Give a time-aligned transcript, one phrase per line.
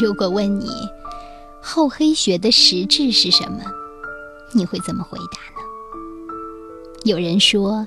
[0.00, 0.68] 如果问你
[1.60, 3.58] 厚黑学的实质是什么，
[4.52, 5.66] 你会怎么回答呢？
[7.04, 7.86] 有人说，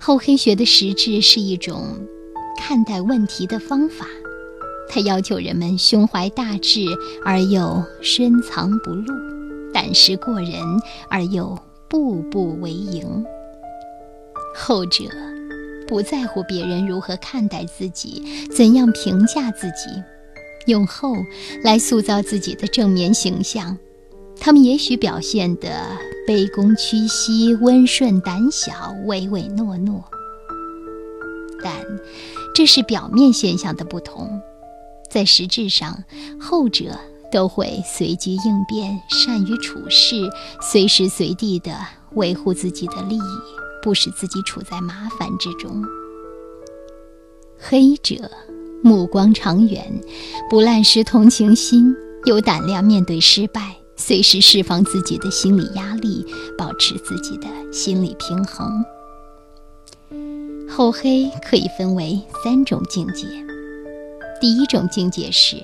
[0.00, 1.96] 厚黑学的实质是一种
[2.60, 4.06] 看待问题的方法，
[4.88, 6.80] 它要求人们胸怀大志
[7.24, 9.14] 而又深藏不露，
[9.72, 10.60] 胆识过人
[11.08, 11.56] 而又
[11.88, 13.24] 步步为营。
[14.56, 15.04] 后者
[15.86, 20.02] 不在乎别人如何看待自己，怎样评价自己。
[20.66, 21.14] 用厚
[21.62, 23.76] 来塑造自己的正面形象，
[24.40, 25.70] 他们也许表现得
[26.26, 30.04] 卑躬屈膝、温顺胆小、唯唯诺诺，
[31.62, 31.74] 但
[32.54, 34.40] 这是表面现象的不同，
[35.10, 36.02] 在实质上，
[36.40, 36.98] 后者
[37.30, 40.30] 都会随机应变、善于处事，
[40.62, 41.74] 随时随地地
[42.12, 43.20] 维护自己的利益，
[43.82, 45.82] 不使自己处在麻烦之中。
[47.58, 48.30] 黑者。
[48.84, 49.82] 目光长远，
[50.50, 56.22] 不滥失同情心，有胆量面对失败，随时释放自己的心理压力，
[56.58, 58.84] 保持自己的心理平衡。
[60.68, 63.26] 厚黑可以分为三种境界。
[64.38, 65.56] 第一种境界是，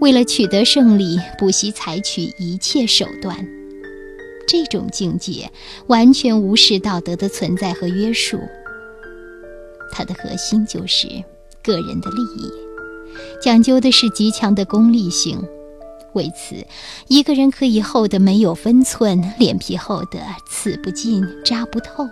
[0.00, 3.38] 为了取得胜利，不惜采取一切手段。
[4.48, 5.48] 这种境界
[5.86, 8.40] 完全无视道德的存在和约束。
[9.92, 11.06] 它的核心就是。
[11.62, 12.50] 个人的利益，
[13.40, 15.42] 讲究的是极强的功利性。
[16.14, 16.66] 为此，
[17.08, 22.06] 一个人可以厚得没有分寸，脸皮厚得刺不进、扎不透，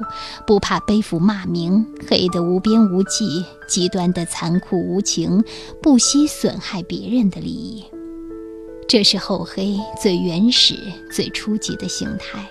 [0.47, 5.45] 不怕背负骂名；黑得无边无际，极端的残酷无情，
[5.83, 7.85] 不惜损害别人的利益。
[8.89, 10.75] 这是厚黑最原始、
[11.13, 12.49] 最初级的形态。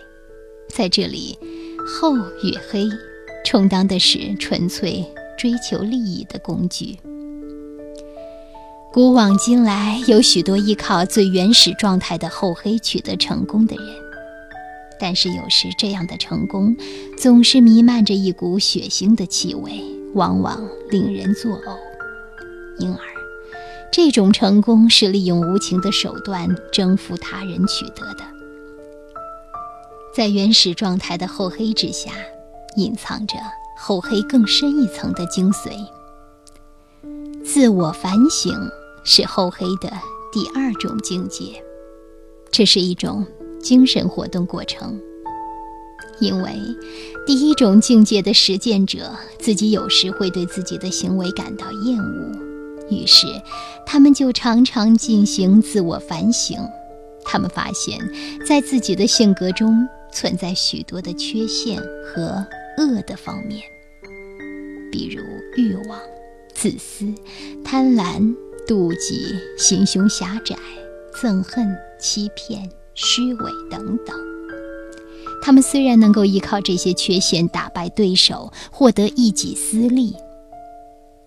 [0.67, 1.35] 在这里，
[1.83, 2.87] 厚与黑，
[3.43, 5.03] 充当的是纯粹。
[5.39, 6.99] 追求利益的工具。
[8.91, 13.85] 古往今来，有许多依靠最原始状态的厚黑取得成功的人，
[14.99, 16.75] 但是有时这样的成功
[17.17, 19.81] 总是弥漫着一股血腥的气味，
[20.13, 21.77] 往往令人作呕。
[22.79, 22.99] 因而，
[23.93, 28.25] 这种成功是利用无情的手段征服他人取得的。
[30.13, 32.11] 在原始状态的厚黑之下，
[32.75, 33.35] 隐藏着。
[33.81, 35.71] 厚黑更深一层的精髓，
[37.45, 38.53] 自我反省
[39.05, 39.89] 是厚黑的
[40.33, 41.63] 第二种境界。
[42.51, 43.25] 这是一种
[43.61, 44.99] 精神活动过程，
[46.19, 46.51] 因为
[47.25, 52.37] 第一种境界的实践者自己有时会对自己的行为感到厌恶，
[52.89, 53.27] 于是
[53.85, 56.59] 他们就常常进行自我反省。
[57.23, 57.97] 他们发现，
[58.45, 62.45] 在自己的性格中存在许多的缺陷和。
[62.79, 63.61] 恶的方面，
[64.91, 65.21] 比如
[65.57, 65.99] 欲望、
[66.53, 67.05] 自私、
[67.63, 68.33] 贪婪、
[68.65, 70.55] 妒忌、心胸狭窄、
[71.13, 74.15] 憎恨、欺骗、虚伪等等。
[75.41, 80.15] 他们虽然能够依靠这些缺陷打败对手，获得一己私利，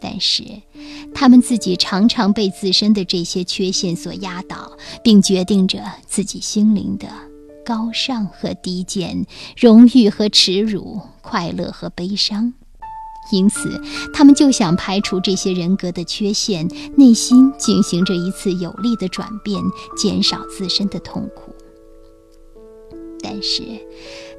[0.01, 0.45] 但是
[1.15, 7.09] 他们自己常常被自身的这些缺陷所压倒，并决定着自己心灵的。
[7.65, 12.53] 高尚和低贱，荣誉和耻辱，快乐和悲伤，
[13.31, 13.81] 因此
[14.13, 19.63] 他们就想排除这些人格的缺陷，内心进行着一次有力的转变，
[19.97, 21.55] 减少自身的痛苦。
[23.23, 23.63] 但是，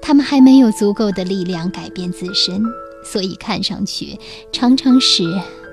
[0.02, 2.62] 他们还没有足够的力量改变自身，
[3.06, 4.20] 所以看上去
[4.52, 5.24] 常常是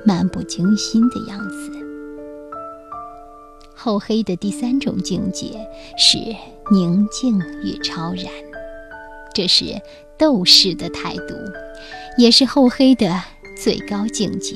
[0.07, 1.73] 漫不经心的样子。
[3.75, 6.19] 厚黑的第三种境界是
[6.73, 8.27] 宁静与超然，
[9.35, 9.81] 这是
[10.17, 11.35] 斗士的态度，
[12.17, 13.21] 也是厚黑的
[13.61, 14.55] 最高境界。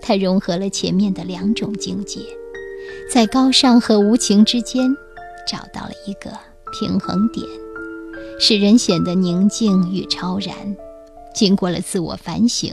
[0.00, 2.20] 它融合了前面的两种境界，
[3.10, 4.94] 在高尚和无情之间
[5.50, 6.30] 找到了一个
[6.78, 7.44] 平衡点，
[8.38, 10.54] 使人显得宁静与超然。
[11.34, 12.72] 经过了自我反省，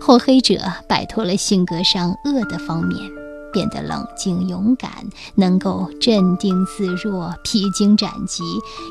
[0.00, 3.19] 厚黑者摆脱了性格上恶的方面。
[3.52, 4.90] 变得冷静勇敢，
[5.34, 8.42] 能够镇定自若、披荆斩棘、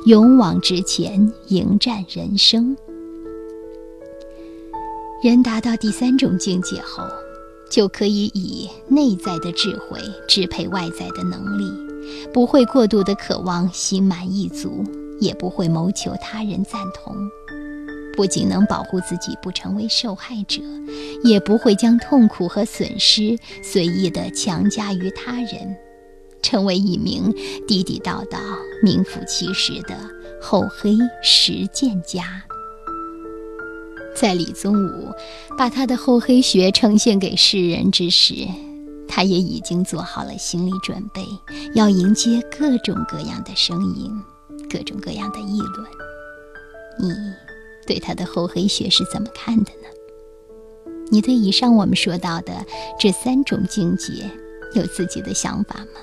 [0.05, 2.75] 勇往直前、迎战人生。
[5.21, 7.03] 人达到第三种境界后，
[7.69, 11.69] 就可以以内在的智慧支配外在的能力，
[12.33, 14.83] 不会过度的渴望心满意足，
[15.19, 17.13] 也不会谋求他人赞同。
[18.19, 20.61] 不仅能保护自己不成为受害者，
[21.23, 25.73] 也不会将痛苦和损失随意的强加于他人，
[26.41, 27.33] 成为一名
[27.65, 28.37] 地地道道、
[28.83, 29.95] 名副其实的
[30.41, 32.43] 厚黑实践家。
[34.13, 35.13] 在李宗武
[35.57, 38.33] 把他的厚黑学呈现给世人之时，
[39.07, 41.25] 他也已经做好了心理准备，
[41.73, 44.11] 要迎接各种各样的声音，
[44.69, 45.87] 各种各样的议论。
[46.99, 47.13] 你
[47.89, 49.87] 对他的厚黑学是怎么看的呢？
[51.09, 52.63] 你对以上我们说到的
[52.99, 54.29] 这三种境界
[54.75, 55.99] 有自己的想法吗？